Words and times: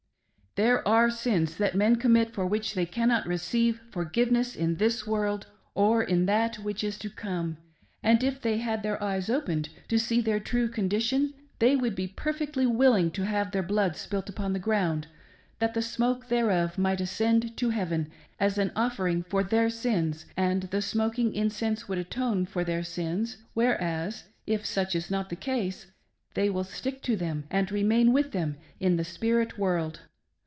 '""There 0.61 0.85
are 0.85 1.09
sins 1.09 1.55
that 1.55 1.75
men 1.75 1.95
commit 1.95 2.33
for 2.33 2.45
which 2.45 2.73
they 2.73 2.85
cannot 2.85 3.25
receive 3.25 3.79
forgiveness 3.89 4.53
in 4.53 4.75
this 4.75 5.07
world 5.07 5.47
or 5.75 6.03
in 6.03 6.25
that 6.25 6.57
which 6.59 6.83
is 6.83 6.97
to 6.97 7.09
come; 7.09 7.55
and 8.03 8.21
if 8.21 8.41
they 8.41 8.57
had 8.57 8.83
their 8.83 9.01
eyes 9.01 9.29
opened 9.29 9.69
to 9.87 9.97
see 9.97 10.19
their 10.19 10.41
true 10.41 10.67
condition, 10.67 11.33
they 11.59 11.77
would 11.77 11.95
be 11.95 12.05
perfectly 12.05 12.65
willing 12.65 13.11
to 13.11 13.23
have 13.23 13.51
their 13.51 13.63
blood 13.63 13.95
spilt 13.95 14.27
upon 14.27 14.51
the 14.51 14.59
ground, 14.59 15.07
that 15.59 15.73
the 15.73 15.81
smoke 15.81 16.27
thereof 16.27 16.77
might 16.77 16.99
::scend 16.99 17.55
to 17.55 17.69
Heaven 17.69 18.11
as 18.37 18.57
an 18.57 18.73
offering 18.75 19.23
for 19.23 19.45
thei" 19.45 19.69
sins, 19.69 20.25
and 20.35 20.63
the 20.63 20.81
smoking 20.81 21.33
incense 21.33 21.87
would 21.87 21.97
atone 21.97 22.45
for 22.45 22.65
their 22.65 22.83
sins; 22.83 23.37
whereas, 23.53 24.25
if 24.45 24.65
such 24.65 24.95
is 24.95 25.09
not 25.09 25.29
the 25.29 25.37
case, 25.37 25.87
they 26.33 26.49
will 26.49 26.65
stick 26.65 27.01
to 27.03 27.15
them 27.15 27.45
and 27.49 27.71
remain 27.71 28.11
with 28.11 28.33
them 28.33 28.57
in 28.81 28.97
the 28.97 29.05
spirit 29.05 29.57
world. 29.57 30.01